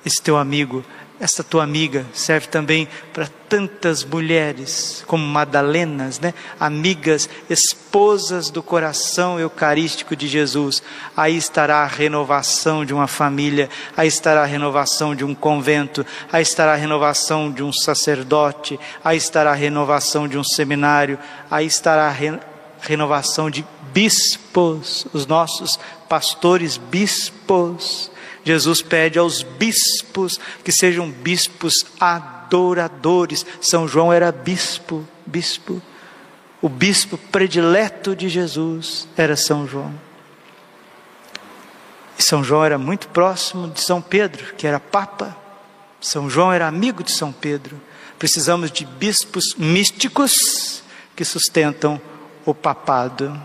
esse 0.05 0.21
teu 0.23 0.37
amigo 0.37 0.85
esta 1.19 1.43
tua 1.43 1.63
amiga 1.63 2.05
serve 2.13 2.49
também 2.49 2.87
para 3.13 3.27
tantas 3.49 4.05
mulheres, 4.05 5.03
como 5.07 5.25
Madalenas, 5.25 6.21
né? 6.21 6.35
amigas, 6.61 7.29
esposas 7.49 8.51
do 8.51 8.63
coração 8.63 9.41
eucarístico 9.41 10.15
de 10.15 10.29
Jesus. 10.29 10.83
Aí 11.17 11.37
estará 11.37 11.79
a 11.79 11.87
renovação 11.87 12.85
de 12.85 12.93
uma 12.93 13.07
família, 13.07 13.71
aí 13.97 14.09
estará 14.09 14.43
a 14.43 14.47
renovação 14.47 15.15
de 15.15 15.25
um 15.25 15.35
convento, 15.35 16.05
aí 16.31 16.43
estará 16.43 16.75
a 16.75 16.77
renovação 16.77 17.51
de 17.51 17.63
um 17.63 17.73
sacerdote, 17.73 18.79
aí 19.03 19.17
estará 19.17 19.53
a 19.53 19.55
renovação 19.55 20.29
de 20.29 20.37
um 20.37 20.45
seminário, 20.45 21.19
aí 21.51 21.67
estará 21.67 22.09
a 22.09 22.11
re 22.11 22.39
renovação 22.79 23.51
de 23.51 23.65
bispos, 23.93 25.07
os 25.13 25.27
nossos 25.27 25.79
pastores 26.09 26.77
bispos 26.77 28.11
Jesus 28.47 28.81
pede 28.81 29.19
aos 29.19 29.43
bispos 29.43 30.39
que 30.63 30.71
sejam 30.71 31.11
bispos 31.11 31.85
adoradores. 31.99 33.45
São 33.61 33.89
João 33.89 34.13
era 34.13 34.31
bispo, 34.31 35.05
bispo. 35.27 35.83
O 36.63 36.69
bispo 36.69 37.19
predileto 37.19 38.15
de 38.15 38.29
Jesus 38.29 39.09
era 39.17 39.35
São 39.35 39.67
João. 39.67 39.93
E 42.17 42.23
São 42.23 42.45
João 42.45 42.65
era 42.65 42.79
muito 42.79 43.09
próximo 43.09 43.69
de 43.69 43.81
São 43.81 44.01
Pedro, 44.01 44.55
que 44.55 44.65
era 44.65 44.79
papa. 44.79 45.37
São 46.01 46.31
João 46.31 46.53
era 46.53 46.69
amigo 46.69 47.03
de 47.03 47.11
São 47.11 47.33
Pedro. 47.33 47.81
Precisamos 48.17 48.71
de 48.71 48.85
bispos 48.85 49.57
místicos 49.57 50.85
que 51.17 51.25
sustentam 51.25 52.01
o 52.45 52.55
papado. 52.55 53.37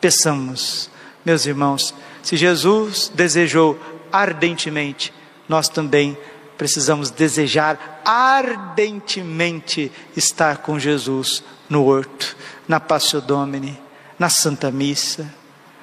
Peçamos, 0.00 0.88
meus 1.26 1.44
irmãos, 1.44 1.94
se 2.22 2.38
Jesus 2.38 3.12
desejou 3.14 3.78
ardentemente, 4.12 5.12
nós 5.48 5.68
também 5.68 6.16
precisamos 6.56 7.10
desejar 7.10 8.02
ardentemente 8.04 9.92
estar 10.16 10.58
com 10.58 10.78
Jesus 10.78 11.42
no 11.68 11.84
horto, 11.84 12.36
na 12.66 12.80
Passio 12.80 13.20
Domini, 13.20 13.78
na 14.18 14.28
Santa 14.28 14.70
Missa, 14.70 15.32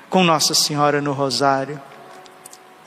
com 0.10 0.24
Nossa 0.24 0.54
Senhora 0.54 1.02
no 1.02 1.14
Rosário. 1.14 1.82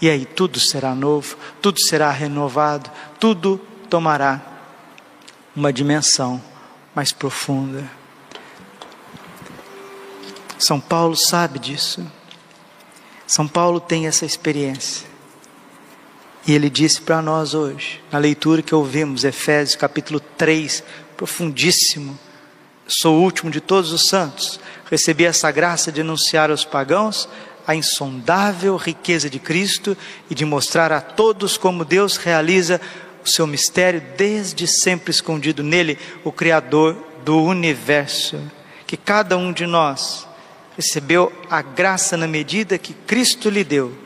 E 0.01 0.11
aí 0.11 0.27
tudo 0.27 0.61
será 0.61 0.95
novo, 0.95 1.37
tudo 1.63 1.81
será 1.81 2.11
renovado, 2.11 2.91
tudo 3.19 3.59
tomará 3.89 4.41
uma 5.55 5.73
dimensão 5.73 6.43
mais 6.95 7.13
profunda. 7.13 7.89
São 10.59 10.81
Paulo 10.81 11.17
sabe 11.17 11.59
disso. 11.59 12.05
São 13.27 13.47
Paulo 13.47 13.81
tem 13.81 14.07
essa 14.07 14.25
experiência. 14.25 15.16
E 16.47 16.53
ele 16.53 16.71
disse 16.71 17.01
para 17.01 17.21
nós 17.21 17.55
hoje, 17.55 18.01
na 18.13 18.21
leitura 18.21 18.63
que 18.63 18.73
ouvimos, 18.73 19.25
Efésios 19.25 19.75
capítulo 19.75 20.21
3, 20.21 20.85
profundíssimo. 21.17 22.17
Sou 22.87 23.17
o 23.17 23.23
último 23.23 23.51
de 23.51 23.61
todos 23.61 23.91
os 23.93 24.07
santos. 24.07 24.61
Recebi 24.89 25.25
essa 25.25 25.51
graça 25.51 25.91
de 25.91 26.03
anunciar 26.03 26.53
aos 26.53 26.65
pagãos 26.65 27.29
a 27.67 27.75
insondável 27.75 28.77
riqueza 28.77 29.29
de 29.29 29.41
Cristo 29.41 29.97
e 30.31 30.37
de 30.37 30.45
mostrar 30.45 30.93
a 30.93 31.01
todos 31.01 31.57
como 31.57 31.85
Deus 31.85 32.17
realiza 32.17 32.81
o 33.25 33.29
seu 33.29 33.45
mistério 33.45 34.01
desde 34.17 34.69
sempre 34.69 35.11
escondido 35.11 35.65
nele, 35.65 35.99
o 36.23 36.31
Criador 36.31 36.97
do 37.25 37.43
universo. 37.43 38.41
Que 38.87 38.97
cada 38.97 39.37
um 39.37 39.53
de 39.53 39.67
nós 39.67 40.29
recebeu 40.77 41.33
a 41.51 41.61
graça 41.61 42.17
na 42.17 42.29
medida 42.29 42.79
que 42.79 42.95
Cristo 42.95 43.51
lhe 43.51 43.65
deu 43.65 44.06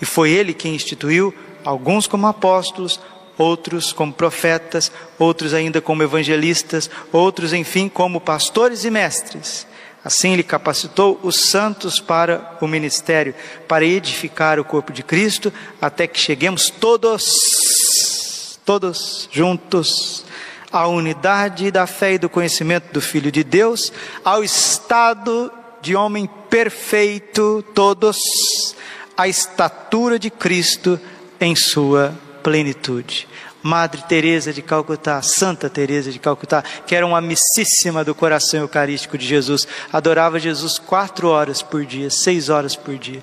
e 0.00 0.06
foi 0.06 0.30
ele 0.30 0.54
quem 0.54 0.74
instituiu 0.74 1.34
alguns 1.64 2.06
como 2.06 2.26
apóstolos, 2.26 3.00
outros 3.36 3.92
como 3.92 4.12
profetas, 4.12 4.92
outros 5.18 5.54
ainda 5.54 5.80
como 5.80 6.02
evangelistas, 6.02 6.90
outros, 7.12 7.52
enfim, 7.52 7.88
como 7.88 8.20
pastores 8.20 8.84
e 8.84 8.90
mestres. 8.90 9.66
Assim, 10.02 10.32
ele 10.32 10.42
capacitou 10.42 11.20
os 11.22 11.36
santos 11.36 12.00
para 12.00 12.56
o 12.60 12.66
ministério, 12.66 13.34
para 13.68 13.84
edificar 13.84 14.58
o 14.58 14.64
corpo 14.64 14.92
de 14.92 15.02
Cristo, 15.02 15.52
até 15.80 16.06
que 16.06 16.18
cheguemos 16.18 16.70
todos, 16.70 18.58
todos 18.64 19.28
juntos, 19.30 20.24
à 20.72 20.86
unidade 20.86 21.70
da 21.70 21.86
fé 21.86 22.14
e 22.14 22.18
do 22.18 22.30
conhecimento 22.30 22.92
do 22.92 23.00
Filho 23.00 23.30
de 23.30 23.44
Deus, 23.44 23.92
ao 24.24 24.42
estado 24.42 25.52
de 25.82 25.94
homem 25.94 26.28
perfeito, 26.48 27.62
todos, 27.74 28.74
à 29.16 29.28
estatura 29.28 30.18
de 30.18 30.30
Cristo 30.30 31.00
em 31.40 31.54
sua 31.54 32.14
plenitude. 32.42 33.28
Madre 33.62 34.02
Teresa 34.08 34.52
de 34.52 34.62
Calcutá, 34.62 35.20
Santa 35.20 35.68
Teresa 35.68 36.10
de 36.10 36.18
Calcutá, 36.18 36.62
que 36.86 36.94
era 36.94 37.06
uma 37.06 37.18
amicíssima 37.18 38.02
do 38.02 38.14
coração 38.14 38.60
eucarístico 38.60 39.18
de 39.18 39.26
Jesus, 39.26 39.68
adorava 39.92 40.40
Jesus 40.40 40.78
quatro 40.78 41.28
horas 41.28 41.60
por 41.60 41.84
dia, 41.84 42.08
seis 42.08 42.48
horas 42.48 42.74
por 42.74 42.96
dia. 42.96 43.22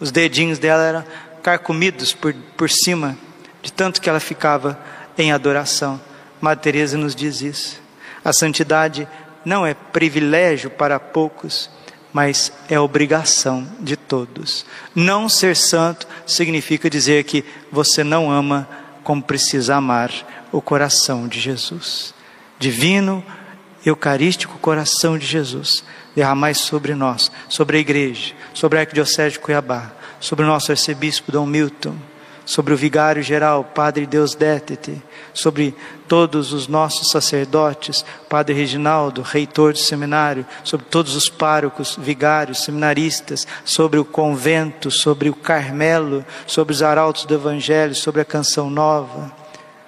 Os 0.00 0.10
dedinhos 0.10 0.58
dela 0.58 0.82
eram 0.82 1.04
carcomidos 1.42 2.14
por, 2.14 2.34
por 2.56 2.70
cima, 2.70 3.16
de 3.62 3.72
tanto 3.72 4.00
que 4.00 4.08
ela 4.08 4.20
ficava 4.20 4.78
em 5.18 5.32
adoração. 5.32 6.00
Madre 6.40 6.62
Teresa 6.62 6.96
nos 6.96 7.14
diz 7.14 7.42
isso. 7.42 7.80
A 8.24 8.32
santidade 8.32 9.06
não 9.44 9.66
é 9.66 9.74
privilégio 9.74 10.70
para 10.70 10.98
poucos, 10.98 11.68
mas 12.14 12.52
é 12.68 12.78
obrigação 12.78 13.66
de 13.80 13.96
todos. 13.96 14.64
Não 14.94 15.28
ser 15.28 15.56
santo 15.56 16.06
significa 16.24 16.88
dizer 16.88 17.24
que 17.24 17.44
você 17.72 18.04
não 18.04 18.30
ama 18.30 18.68
como 19.02 19.20
precisa 19.20 19.74
amar 19.74 20.12
o 20.52 20.62
coração 20.62 21.26
de 21.26 21.40
Jesus. 21.40 22.14
Divino, 22.56 23.22
eucarístico 23.84 24.56
coração 24.60 25.18
de 25.18 25.26
Jesus, 25.26 25.82
derramai 26.14 26.54
sobre 26.54 26.94
nós, 26.94 27.32
sobre 27.48 27.78
a 27.78 27.80
igreja, 27.80 28.32
sobre 28.54 28.78
a 28.78 28.82
Arquidiocese 28.82 29.32
de 29.32 29.40
Cuiabá, 29.40 29.90
sobre 30.20 30.44
o 30.44 30.48
nosso 30.48 30.70
arcebispo 30.70 31.32
Dom 31.32 31.46
Milton, 31.46 31.96
sobre 32.44 32.74
o 32.74 32.76
vigário 32.76 33.22
geral, 33.22 33.64
Padre 33.64 34.06
Deus 34.06 34.34
Détete, 34.34 35.02
sobre 35.32 35.74
todos 36.08 36.52
os 36.52 36.68
nossos 36.68 37.10
sacerdotes, 37.10 38.04
Padre 38.28 38.54
Reginaldo, 38.54 39.22
reitor 39.22 39.72
do 39.72 39.78
seminário, 39.78 40.46
sobre 40.62 40.86
todos 40.86 41.14
os 41.14 41.28
párocos, 41.28 41.96
vigários, 42.00 42.64
seminaristas, 42.64 43.46
sobre 43.64 43.98
o 43.98 44.04
convento, 44.04 44.90
sobre 44.90 45.28
o 45.28 45.34
Carmelo, 45.34 46.24
sobre 46.46 46.72
os 46.72 46.82
arautos 46.82 47.24
do 47.24 47.34
Evangelho, 47.34 47.94
sobre 47.94 48.20
a 48.20 48.24
canção 48.24 48.68
nova 48.68 49.43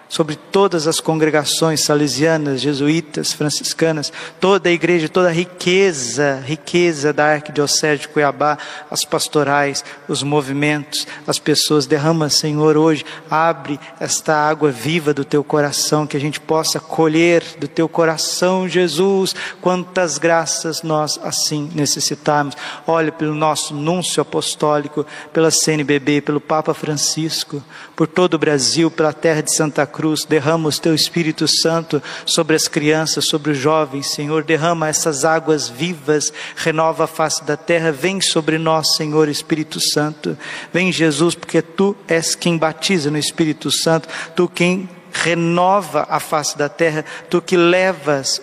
sobre 0.08 0.36
todas 0.36 0.86
as 0.86 1.00
congregações 1.00 1.80
salesianas, 1.80 2.60
jesuítas, 2.60 3.32
franciscanas, 3.32 4.12
toda 4.40 4.68
a 4.68 4.72
igreja, 4.72 5.08
toda 5.08 5.28
a 5.28 5.32
riqueza, 5.32 6.42
riqueza 6.44 7.12
da 7.12 7.32
Arquidiocese 7.32 8.02
de 8.02 8.08
Cuiabá, 8.08 8.56
as 8.90 9.04
pastorais, 9.04 9.84
os 10.08 10.22
movimentos, 10.22 11.06
as 11.26 11.38
pessoas. 11.38 11.86
Derrama, 11.86 12.28
Senhor, 12.30 12.76
hoje, 12.76 13.04
abre 13.30 13.80
esta 13.98 14.34
água 14.34 14.70
viva 14.70 15.12
do 15.12 15.24
teu 15.24 15.42
coração, 15.42 16.06
que 16.06 16.16
a 16.16 16.20
gente 16.20 16.40
possa 16.40 16.78
colher 16.78 17.42
do 17.58 17.68
teu 17.68 17.88
coração, 17.88 18.68
Jesus, 18.68 19.34
quantas 19.60 20.18
graças 20.18 20.82
nós 20.82 21.18
assim 21.22 21.70
necessitamos. 21.74 22.54
Olha 22.86 23.10
pelo 23.10 23.34
nosso 23.34 23.74
núncio 23.74 24.20
apostólico, 24.20 25.04
pela 25.32 25.50
CNBB, 25.50 26.20
pelo 26.20 26.40
Papa 26.40 26.72
Francisco, 26.72 27.62
por 27.94 28.06
todo 28.06 28.34
o 28.34 28.38
Brasil, 28.38 28.90
pela 28.90 29.12
terra 29.12 29.42
de 29.42 29.52
Santa 29.52 29.86
Cruz 29.86 29.95
cruz, 29.96 30.26
derrama 30.26 30.68
o 30.68 30.72
teu 30.72 30.94
Espírito 30.94 31.48
Santo 31.48 32.02
sobre 32.26 32.54
as 32.54 32.68
crianças, 32.68 33.24
sobre 33.24 33.52
os 33.52 33.59
jovens, 33.59 34.09
Senhor, 34.09 34.44
derrama 34.44 34.88
essas 34.88 35.24
águas 35.24 35.70
vivas, 35.70 36.30
renova 36.54 37.04
a 37.04 37.06
face 37.06 37.42
da 37.44 37.56
terra, 37.56 37.90
vem 37.90 38.20
sobre 38.20 38.59
nós, 38.59 38.94
Senhor 38.94 39.26
Espírito 39.26 39.80
Santo, 39.80 40.37
vem 40.70 40.92
Jesus, 40.92 41.35
porque 41.35 41.62
tu 41.62 41.96
és 42.06 42.35
quem 42.35 42.59
batiza 42.59 43.11
no 43.11 43.16
Espírito 43.16 43.70
Santo, 43.70 44.06
tu 44.35 44.46
quem 44.46 44.87
renova 45.11 46.06
a 46.11 46.20
face 46.20 46.59
da 46.59 46.68
terra, 46.68 47.02
tu 47.30 47.40
que 47.40 47.56
levas 47.56 48.42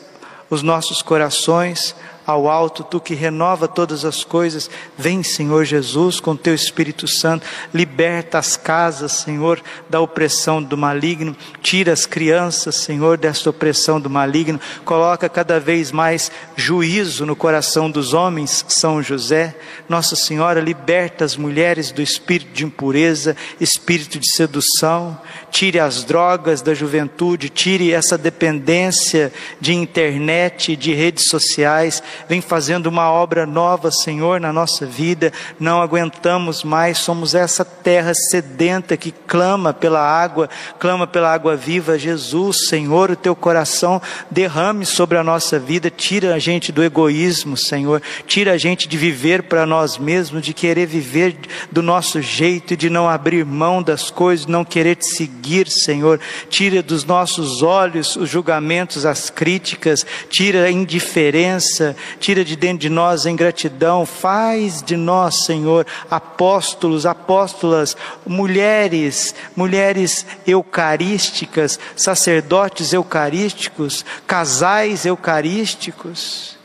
os 0.50 0.64
nossos 0.64 1.04
corações 1.04 1.96
ao 2.26 2.50
alto, 2.50 2.84
tu 2.84 3.00
que 3.00 3.14
renova 3.14 3.68
todas 3.68 4.06
as 4.06 4.24
coisas, 4.24 4.70
vem, 4.98 5.24
Senhor 5.24 5.66
Jesus, 5.66 6.20
com 6.20 6.36
teu 6.36 6.54
Espírito 6.54 7.08
Santo, 7.08 7.46
liberta 7.74 8.38
as 8.38 8.56
casas, 8.56 9.12
Senhor, 9.12 9.62
da 9.90 10.00
opressão 10.00 10.62
do 10.62 10.78
maligno, 10.78 11.36
tira 11.62 11.92
as 11.92 12.06
crianças, 12.06 12.76
Senhor, 12.76 13.18
desta 13.18 13.50
opressão 13.50 14.00
do 14.00 14.10
maligno, 14.10 14.60
coloca 14.86 15.28
cada 15.28 15.60
vez 15.60 15.92
mais 15.92 16.32
juízo 16.56 17.26
no 17.26 17.36
coração 17.36 17.90
dos 17.90 18.14
homens, 18.14 18.66
São 18.68 19.02
José, 19.02 19.56
Nossa 19.90 20.16
Senhora, 20.16 20.62
liberta 20.62 21.26
as 21.26 21.36
mulheres 21.36 21.92
do 21.92 22.02
espírito 22.02 22.54
de 22.54 22.66
impureza, 22.66 23.36
espírito 23.60 24.20
de 24.20 24.32
sedução, 24.34 25.20
tire 25.52 25.80
as 25.80 26.04
drogas 26.04 26.62
da 26.62 26.74
juventude, 26.74 27.50
tire 27.50 27.92
essa 27.92 28.18
dependência 28.18 29.32
de 29.60 29.74
internet, 29.74 30.76
de 30.76 30.94
redes 30.94 31.26
sociais, 31.26 32.02
vem 32.28 32.42
fazendo 32.42 32.88
uma 32.88 33.12
obra 33.12 33.46
nova, 33.46 33.92
Senhor, 33.92 34.40
na 34.40 34.54
nossa 34.54 34.86
vida. 34.86 35.32
Não 35.60 35.82
aguentamos 35.82 36.64
mais, 36.64 36.98
somos 36.98 37.36
essa 37.36 37.64
terra 37.64 38.14
sedenta 38.14 38.98
que 38.98 39.12
clama 39.12 39.74
pela 39.74 40.02
água, 40.02 40.50
clama 40.80 41.06
pela 41.06 41.34
água 41.34 41.56
viva. 41.56 41.98
Jesus, 41.98 42.68
Senhor, 42.68 43.12
o 43.12 43.16
teu 43.16 43.36
coração 43.36 44.02
derrame 44.30 44.86
sobre 44.86 45.18
a 45.18 45.24
nossa 45.24 45.60
vida, 45.60 45.90
tira 45.90 46.34
a 46.34 46.40
gente 46.40 46.72
do 46.72 46.84
egoísmo, 46.84 47.56
Senhor, 47.58 48.02
tira 48.26 48.54
a 48.54 48.58
gente 48.58 48.88
de 48.88 48.98
viver 48.98 49.44
para 49.44 49.66
nós 49.66 49.98
mesmos, 49.98 50.42
de 50.42 50.54
querer 50.54 50.86
viver 50.86 51.38
do 51.72 51.82
nosso 51.82 52.22
jeito, 52.22 52.76
de 52.76 52.90
não 52.90 53.10
abrir 53.10 53.46
mão 53.46 53.82
das 53.82 54.10
coisas, 54.10 54.46
não 54.46 54.64
querer 54.64 54.96
te 54.96 55.06
seguir, 55.06 55.70
Senhor. 55.70 56.20
Tira 56.50 56.82
dos 56.82 57.06
nossos 57.06 57.62
olhos 57.62 58.16
os 58.16 58.30
julgamentos, 58.30 59.06
as 59.06 59.30
críticas, 59.30 60.06
tira 60.30 60.66
a 60.66 60.72
indiferença, 60.72 61.96
tira 62.20 62.44
de 62.44 62.56
dentro 62.56 62.80
de 62.80 62.90
nós 62.90 63.26
a 63.26 63.32
ingratidão, 63.32 64.06
faz 64.06 64.82
de 64.82 64.96
nós, 64.96 65.46
Senhor, 65.46 65.86
apóstolos, 66.10 67.06
apóstolas, 67.06 67.96
mulheres, 68.26 69.34
mulheres 69.56 70.26
eucarísticas, 70.46 71.80
sacerdotes 71.96 72.94
eucarísticos, 72.94 74.06
casais 74.26 75.06
eucarísticos. 75.06 76.58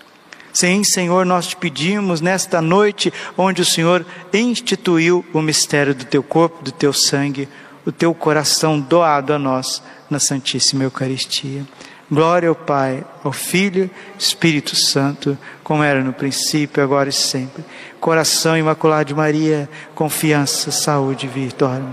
Sim, 0.53 0.83
Senhor, 0.83 1.25
nós 1.25 1.47
te 1.47 1.57
pedimos 1.57 2.21
nesta 2.21 2.61
noite, 2.61 3.13
onde 3.37 3.63
o 3.63 3.65
Senhor 3.65 4.05
instituiu 4.33 5.25
o 5.33 5.41
mistério 5.41 5.95
do 5.95 6.05
teu 6.05 6.23
corpo, 6.23 6.65
do 6.65 6.73
teu 6.73 6.93
sangue, 6.93 7.49
o 7.87 7.93
teu 7.93 8.13
coração 8.13 8.81
doado 8.81 9.33
a 9.33 9.39
nós 9.39 9.83
na 10.11 10.19
Santíssima 10.19 10.85
Eucaristia. 10.85 11.65
Glória 12.11 12.49
ao 12.49 12.55
Pai, 12.55 13.05
ao 13.23 13.33
Filho, 13.33 13.91
Espírito 14.19 14.75
Santo, 14.75 15.37
como 15.63 15.83
era 15.83 16.03
no 16.03 16.13
princípio, 16.13 16.83
agora 16.83 17.11
e 17.11 17.13
sempre. 17.13 17.63
Coração 18.01 18.57
imaculado 18.57 19.09
de 19.09 19.15
Maria, 19.15 19.69
confiança, 19.95 20.71
saúde 20.71 21.27
e 21.27 21.29
vitória. 21.29 21.85